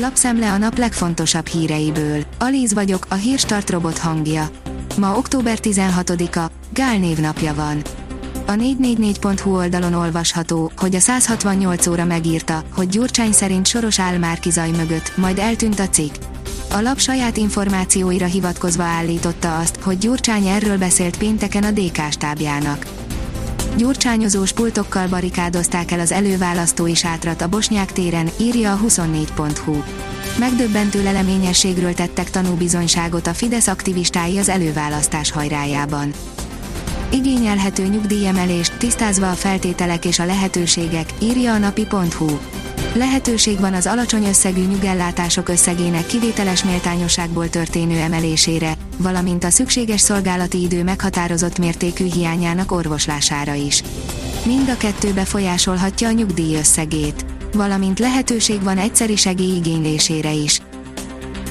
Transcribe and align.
Lapszemle 0.00 0.52
a 0.52 0.56
nap 0.56 0.78
legfontosabb 0.78 1.46
híreiből. 1.46 2.24
Alíz 2.38 2.74
vagyok, 2.74 3.06
a 3.08 3.14
hírstart 3.14 3.70
robot 3.70 3.98
hangja. 3.98 4.50
Ma 4.98 5.16
október 5.16 5.58
16-a, 5.62 6.50
Gál 6.72 6.98
névnapja 6.98 7.54
van. 7.54 7.82
A 8.46 8.52
444.hu 8.52 9.56
oldalon 9.56 9.94
olvasható, 9.94 10.72
hogy 10.76 10.94
a 10.94 11.00
168 11.00 11.86
óra 11.86 12.04
megírta, 12.04 12.62
hogy 12.72 12.88
Gyurcsány 12.88 13.32
szerint 13.32 13.66
Soros 13.66 14.00
áll 14.00 14.18
már 14.18 14.38
kizaj 14.38 14.70
mögött, 14.70 15.16
majd 15.16 15.38
eltűnt 15.38 15.78
a 15.78 15.88
cikk. 15.88 16.14
A 16.70 16.80
lap 16.80 16.98
saját 16.98 17.36
információira 17.36 18.26
hivatkozva 18.26 18.82
állította 18.82 19.58
azt, 19.58 19.78
hogy 19.82 19.98
Gyurcsány 19.98 20.46
erről 20.46 20.78
beszélt 20.78 21.18
pénteken 21.18 21.64
a 21.64 21.70
DK 21.70 22.10
stábjának. 22.10 22.97
Gyurcsányozós 23.78 24.52
pultokkal 24.52 25.08
barikádozták 25.08 25.90
el 25.90 26.00
az 26.00 26.12
előválasztói 26.12 26.94
sátrat 26.94 27.42
a 27.42 27.48
Bosnyák 27.48 27.92
téren, 27.92 28.30
írja 28.40 28.72
a 28.72 28.78
24.hu. 28.78 29.82
Megdöbbentő 30.38 31.02
leleményességről 31.02 31.94
tettek 31.94 32.30
tanúbizonyságot 32.30 33.26
a 33.26 33.34
Fidesz 33.34 33.66
aktivistái 33.66 34.38
az 34.38 34.48
előválasztás 34.48 35.30
hajrájában. 35.30 36.12
Igényelhető 37.12 37.86
nyugdíjemelést, 37.86 38.78
tisztázva 38.78 39.30
a 39.30 39.34
feltételek 39.34 40.04
és 40.04 40.18
a 40.18 40.26
lehetőségek, 40.26 41.12
írja 41.18 41.52
a 41.52 41.58
napi.hu. 41.58 42.38
Lehetőség 42.94 43.60
van 43.60 43.74
az 43.74 43.86
alacsony 43.86 44.24
összegű 44.24 44.64
nyugellátások 44.64 45.48
összegének 45.48 46.06
kivételes 46.06 46.64
méltányosságból 46.64 47.48
történő 47.48 47.98
emelésére, 47.98 48.74
valamint 48.96 49.44
a 49.44 49.50
szükséges 49.50 50.00
szolgálati 50.00 50.62
idő 50.62 50.82
meghatározott 50.82 51.58
mértékű 51.58 52.04
hiányának 52.12 52.72
orvoslására 52.72 53.54
is. 53.54 53.82
Mind 54.44 54.68
a 54.68 54.76
kettő 54.76 55.12
befolyásolhatja 55.12 56.08
a 56.08 56.12
nyugdíj 56.12 56.56
összegét. 56.56 57.24
Valamint 57.52 57.98
lehetőség 57.98 58.62
van 58.62 58.78
egyszeri 58.78 59.16
segély 59.16 59.56
igénylésére 59.56 60.32
is. 60.32 60.60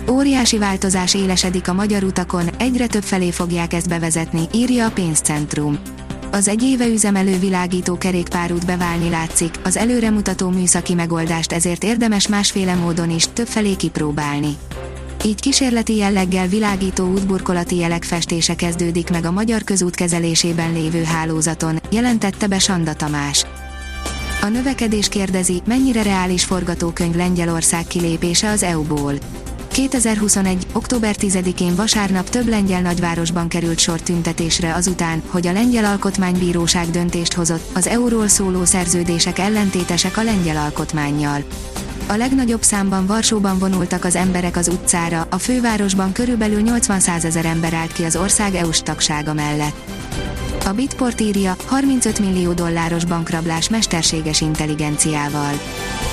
Óriási 0.09 0.57
változás 0.57 1.13
élesedik 1.13 1.67
a 1.67 1.73
magyar 1.73 2.03
utakon, 2.03 2.49
egyre 2.57 2.87
több 2.87 3.03
felé 3.03 3.31
fogják 3.31 3.73
ezt 3.73 3.89
bevezetni, 3.89 4.41
írja 4.53 4.85
a 4.85 4.91
pénzcentrum. 4.91 5.79
Az 6.37 6.47
egy 6.47 6.63
éve 6.63 6.87
üzemelő 6.87 7.39
világító 7.39 7.97
kerékpárút 7.97 8.65
beválni 8.65 9.09
látszik, 9.09 9.59
az 9.63 9.77
előremutató 9.77 10.49
műszaki 10.49 10.93
megoldást 10.93 11.51
ezért 11.51 11.83
érdemes 11.83 12.27
másféle 12.27 12.75
módon 12.75 13.09
is, 13.09 13.27
többfelé 13.33 13.75
kipróbálni. 13.75 14.57
Így 15.25 15.39
kísérleti 15.39 15.95
jelleggel 15.95 16.47
világító 16.47 17.11
útburkolati 17.11 17.75
jelek 17.75 18.03
festése 18.03 18.55
kezdődik 18.55 19.09
meg 19.09 19.25
a 19.25 19.31
magyar 19.31 19.63
közút 19.63 19.95
kezelésében 19.95 20.73
lévő 20.73 21.03
hálózaton, 21.03 21.79
jelentette 21.89 22.47
be 22.47 22.59
Sanda 22.59 22.93
Tamás. 22.93 23.45
A 24.41 24.47
növekedés 24.47 25.09
kérdezi, 25.09 25.61
mennyire 25.65 26.01
reális 26.01 26.43
forgatókönyv 26.43 27.15
Lengyelország 27.15 27.87
kilépése 27.87 28.49
az 28.49 28.63
EU-ból. 28.63 29.13
2021. 29.77 30.67
október 30.73 31.15
10-én 31.19 31.75
vasárnap 31.75 32.29
több 32.29 32.47
lengyel 32.47 32.81
nagyvárosban 32.81 33.47
került 33.47 33.79
sor 33.79 34.01
tüntetésre 34.01 34.73
azután, 34.73 35.21
hogy 35.27 35.47
a 35.47 35.51
lengyel 35.51 35.85
alkotmánybíróság 35.85 36.89
döntést 36.89 37.33
hozott, 37.33 37.75
az 37.75 37.87
euról 37.87 38.27
szóló 38.27 38.65
szerződések 38.65 39.39
ellentétesek 39.39 40.17
a 40.17 40.23
lengyel 40.23 40.57
alkotmányjal. 40.57 41.43
A 42.07 42.15
legnagyobb 42.15 42.61
számban 42.61 43.05
Varsóban 43.05 43.59
vonultak 43.59 44.05
az 44.05 44.15
emberek 44.15 44.57
az 44.57 44.67
utcára, 44.67 45.27
a 45.29 45.37
fővárosban 45.37 46.11
körülbelül 46.11 46.61
80 46.61 46.99
ezer 47.23 47.45
ember 47.45 47.73
állt 47.73 47.93
ki 47.93 48.03
az 48.03 48.15
ország 48.15 48.55
EU-s 48.55 48.81
tagsága 48.81 49.33
mellett. 49.33 49.96
A 50.67 50.73
Bitport 50.73 51.21
írja, 51.21 51.55
35 51.65 52.19
millió 52.19 52.53
dolláros 52.53 53.05
bankrablás 53.05 53.69
mesterséges 53.69 54.41
intelligenciával. 54.41 55.53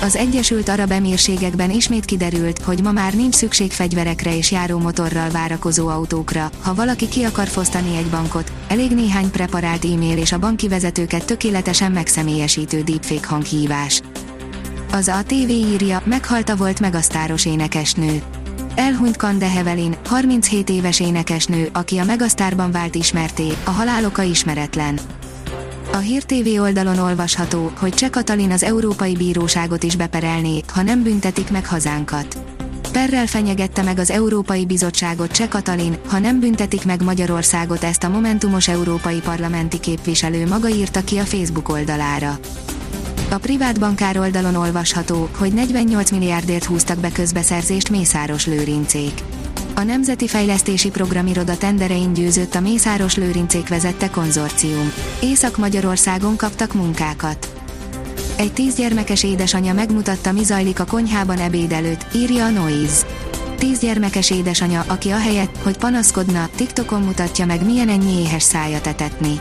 Az 0.03 0.17
Egyesült 0.17 0.69
Arab 0.69 0.91
Emírségekben 0.91 1.71
ismét 1.71 2.05
kiderült, 2.05 2.59
hogy 2.59 2.83
ma 2.83 2.93
már 2.93 3.15
nincs 3.15 3.35
szükség 3.35 3.73
fegyverekre 3.73 4.37
és 4.37 4.51
járómotorral 4.51 5.31
várakozó 5.31 5.89
autókra, 5.89 6.51
ha 6.63 6.75
valaki 6.75 7.09
ki 7.09 7.23
akar 7.23 7.47
fosztani 7.47 7.97
egy 7.97 8.07
bankot, 8.07 8.53
elég 8.69 8.91
néhány 8.91 9.31
preparált 9.31 9.85
e-mail 9.85 10.19
és 10.19 10.33
a 10.33 10.39
banki 10.39 10.69
vezetőket 10.69 11.25
tökéletesen 11.25 11.93
megszemélyesítő 11.93 12.83
deepfake 12.83 13.29
hanghívás. 13.29 14.03
Az 14.93 15.09
ATV 15.09 15.51
írja, 15.51 16.03
meghalt 16.05 16.48
a 16.48 16.57
volt 16.57 16.81
megasztáros 16.81 17.47
énekesnő. 17.47 18.23
Elhunyt 18.77 19.17
Kande 19.17 19.48
Hevelin, 19.48 19.96
37 20.07 20.70
éves 20.70 21.01
énekesnő, 21.01 21.68
aki 21.73 21.98
a 21.98 22.05
Megasztárban 22.05 22.70
vált 22.70 22.95
ismerté, 22.95 23.48
a 23.64 23.70
haláloka 23.70 24.23
ismeretlen. 24.23 24.98
A 25.92 25.96
Hír 25.96 26.23
TV 26.23 26.61
oldalon 26.61 26.98
olvasható, 26.98 27.70
hogy 27.79 27.95
Cseh 27.95 28.11
Katalin 28.11 28.51
az 28.51 28.63
Európai 28.63 29.17
Bíróságot 29.17 29.83
is 29.83 29.96
beperelné, 29.96 30.61
ha 30.73 30.83
nem 30.83 31.02
büntetik 31.02 31.51
meg 31.51 31.67
hazánkat. 31.67 32.39
Perrel 32.92 33.27
fenyegette 33.27 33.83
meg 33.83 33.98
az 33.98 34.11
Európai 34.11 34.67
Bizottságot 34.67 35.33
Cseh 35.33 35.48
Katalin, 35.48 35.96
ha 36.08 36.18
nem 36.18 36.40
büntetik 36.40 36.84
meg 36.84 37.02
Magyarországot 37.02 37.84
ezt 37.84 38.05
a 38.05 38.08
Momentumos 38.08 38.68
Európai 38.68 39.20
Parlamenti 39.20 39.80
képviselő 39.80 40.46
maga 40.46 40.68
írta 40.68 41.01
ki 41.01 41.18
a 41.18 41.24
Facebook 41.24 41.68
oldalára. 41.68 42.39
A 43.30 43.39
privát 43.39 43.80
bankár 43.80 44.18
oldalon 44.18 44.55
olvasható, 44.55 45.29
hogy 45.36 45.52
48 45.52 46.11
milliárdért 46.11 46.64
húztak 46.64 46.98
be 46.98 47.12
közbeszerzést 47.12 47.90
Mészáros 47.90 48.46
Lőrincék. 48.46 49.12
A 49.74 49.83
Nemzeti 49.83 50.29
Fejlesztési 50.29 50.90
Programiroda 50.90 51.57
tenderein 51.57 52.13
győzött 52.13 52.55
a 52.55 52.61
Mészáros 52.61 53.17
Lőrincék 53.17 53.68
vezette 53.68 54.11
konzorcium. 54.11 54.92
Észak-Magyarországon 55.23 56.36
kaptak 56.36 56.74
munkákat. 56.74 57.52
Egy 58.36 58.52
tízgyermekes 58.52 59.23
édesanyja 59.23 59.73
megmutatta 59.73 60.33
mi 60.33 60.45
zajlik 60.45 60.80
a 60.80 60.84
konyhában 60.84 61.39
ebéd 61.39 61.73
előtt, 61.73 62.07
írja 62.14 62.45
a 62.45 62.51
Noise. 62.51 63.07
Tíz 63.58 63.79
gyermekes 63.79 64.30
édesanyja, 64.30 64.84
aki 64.86 65.11
ahelyett, 65.11 65.57
hogy 65.63 65.77
panaszkodna, 65.77 66.48
TikTokon 66.55 67.02
mutatja 67.02 67.46
meg 67.46 67.64
milyen 67.64 67.89
ennyi 67.89 68.18
éhes 68.18 68.42
szájat 68.42 68.86
etetni. 68.86 69.40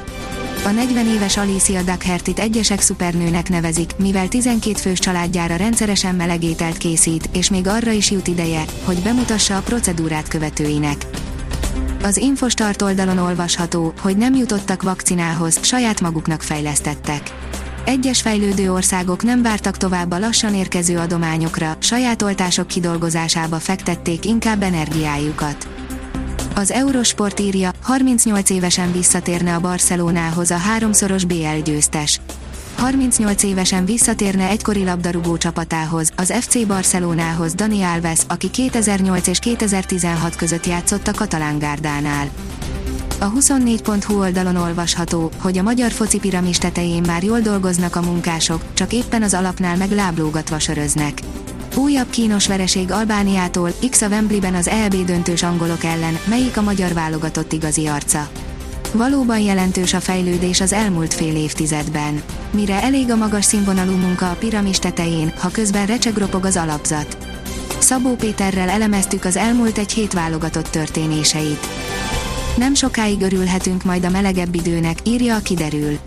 A 0.65 0.71
40 0.71 1.07
éves 1.07 1.37
Alicia 1.37 1.81
Duckhertit 1.81 2.39
egyesek 2.39 2.81
szupernőnek 2.81 3.49
nevezik, 3.49 3.91
mivel 3.97 4.27
12 4.27 4.77
fős 4.77 4.99
családjára 4.99 5.55
rendszeresen 5.55 6.15
melegételt 6.15 6.77
készít, 6.77 7.29
és 7.33 7.49
még 7.49 7.67
arra 7.67 7.91
is 7.91 8.11
jut 8.11 8.27
ideje, 8.27 8.63
hogy 8.83 8.97
bemutassa 9.03 9.57
a 9.57 9.61
procedúrát 9.61 10.27
követőinek. 10.27 11.05
Az 12.03 12.17
Infostart 12.17 12.81
oldalon 12.81 13.17
olvasható, 13.17 13.93
hogy 14.01 14.17
nem 14.17 14.35
jutottak 14.35 14.81
vakcinához, 14.81 15.59
saját 15.61 16.01
maguknak 16.01 16.41
fejlesztettek. 16.41 17.21
Egyes 17.85 18.21
fejlődő 18.21 18.71
országok 18.71 19.23
nem 19.23 19.41
vártak 19.41 19.77
tovább 19.77 20.11
a 20.11 20.19
lassan 20.19 20.55
érkező 20.55 20.97
adományokra, 20.97 21.77
saját 21.79 22.21
oltások 22.21 22.67
kidolgozásába 22.67 23.59
fektették 23.59 24.25
inkább 24.25 24.61
energiájukat. 24.61 25.72
Az 26.55 26.71
Eurosport 26.71 27.39
írja, 27.39 27.71
38 27.81 28.49
évesen 28.49 28.91
visszatérne 28.91 29.55
a 29.55 29.59
Barcelonához 29.59 30.51
a 30.51 30.57
háromszoros 30.57 31.25
BL 31.25 31.61
győztes. 31.63 32.21
38 32.77 33.43
évesen 33.43 33.85
visszatérne 33.85 34.47
egykori 34.47 34.83
labdarúgó 34.83 35.37
csapatához, 35.37 36.11
az 36.15 36.33
FC 36.39 36.65
Barcelonához 36.67 37.53
Dani 37.53 37.81
Alves, 37.81 38.19
aki 38.27 38.49
2008 38.49 39.27
és 39.27 39.39
2016 39.39 40.35
között 40.35 40.65
játszott 40.65 41.07
a 41.07 41.13
Katalán 41.13 41.59
Gárdánál. 41.59 42.29
A 43.19 43.31
24.hu 43.31 44.19
oldalon 44.19 44.55
olvasható, 44.55 45.31
hogy 45.41 45.57
a 45.57 45.63
magyar 45.63 45.91
foci 45.91 46.19
piramis 46.19 46.57
tetején 46.57 47.03
már 47.07 47.23
jól 47.23 47.39
dolgoznak 47.39 47.95
a 47.95 48.01
munkások, 48.01 48.63
csak 48.73 48.93
éppen 48.93 49.23
az 49.23 49.33
alapnál 49.33 49.77
meg 49.77 49.91
láblógatva 49.91 50.59
söröznek. 50.59 51.21
Újabb 51.75 52.09
kínos 52.09 52.47
vereség 52.47 52.91
Albániától, 52.91 53.69
X 53.89 54.01
a 54.01 54.07
Wembleyben 54.07 54.55
az 54.55 54.67
EB 54.67 54.95
döntős 55.05 55.43
angolok 55.43 55.83
ellen, 55.83 56.17
melyik 56.25 56.57
a 56.57 56.61
magyar 56.61 56.93
válogatott 56.93 57.53
igazi 57.53 57.87
arca. 57.87 58.29
Valóban 58.91 59.39
jelentős 59.39 59.93
a 59.93 59.99
fejlődés 59.99 60.61
az 60.61 60.73
elmúlt 60.73 61.13
fél 61.13 61.35
évtizedben. 61.35 62.21
Mire 62.51 62.81
elég 62.81 63.11
a 63.11 63.15
magas 63.15 63.45
színvonalú 63.45 63.91
munka 63.91 64.29
a 64.29 64.33
piramis 64.33 64.79
tetején, 64.79 65.33
ha 65.39 65.51
közben 65.51 65.85
recsegropog 65.85 66.45
az 66.45 66.57
alapzat. 66.57 67.17
Szabó 67.79 68.15
Péterrel 68.15 68.69
elemeztük 68.69 69.25
az 69.25 69.37
elmúlt 69.37 69.77
egy 69.77 69.91
hét 69.91 70.13
válogatott 70.13 70.67
történéseit. 70.67 71.67
Nem 72.57 72.73
sokáig 72.73 73.21
örülhetünk 73.21 73.83
majd 73.83 74.05
a 74.05 74.09
melegebb 74.09 74.55
időnek, 74.55 74.97
írja 75.03 75.35
a 75.35 75.39
kiderül. 75.39 75.99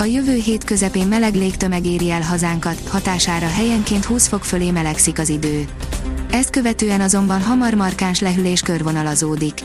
A 0.00 0.04
jövő 0.04 0.34
hét 0.34 0.64
közepén 0.64 1.06
meleg 1.06 1.34
légtömeg 1.34 1.86
éri 1.86 2.10
el 2.10 2.22
hazánkat, 2.22 2.88
hatására 2.88 3.48
helyenként 3.48 4.04
20 4.04 4.26
fok 4.26 4.44
fölé 4.44 4.70
melegszik 4.70 5.18
az 5.18 5.28
idő. 5.28 5.64
Ezt 6.30 6.50
követően 6.50 7.00
azonban 7.00 7.42
hamar 7.42 7.74
markáns 7.74 8.20
lehűlés 8.20 8.60
körvonalazódik. 8.60 9.60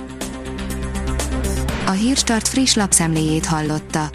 A 1.86 1.92
Hírstart 1.92 2.48
friss 2.48 2.74
lapszemléjét 2.74 3.46
hallotta. 3.46 4.10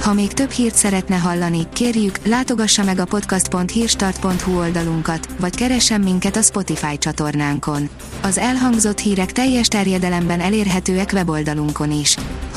Ha 0.00 0.12
még 0.12 0.32
több 0.32 0.50
hírt 0.50 0.74
szeretne 0.74 1.16
hallani, 1.16 1.68
kérjük, 1.72 2.26
látogassa 2.26 2.84
meg 2.84 2.98
a 2.98 3.04
podcast.hírstart.hu 3.04 4.58
oldalunkat, 4.58 5.28
vagy 5.40 5.56
keressen 5.56 6.00
minket 6.00 6.36
a 6.36 6.42
Spotify 6.42 6.98
csatornánkon. 6.98 7.88
Az 8.22 8.38
elhangzott 8.38 8.98
hírek 8.98 9.32
teljes 9.32 9.68
terjedelemben 9.68 10.40
elérhetőek 10.40 11.10
weboldalunkon 11.12 11.92
is. 11.92 12.16